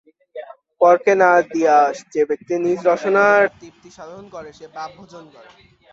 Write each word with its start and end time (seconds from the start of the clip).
পরকে 0.81 1.13
না 1.21 1.31
দিয়া 1.53 1.77
যে 2.13 2.21
ব্যক্তি 2.29 2.53
নিজ 2.65 2.79
রসনার 2.87 3.41
তৃপ্তিসাধন 3.59 4.23
করে, 4.35 4.49
সে 4.57 4.65
পাপ 4.75 4.89
ভোজন 4.97 5.25
করে। 5.35 5.49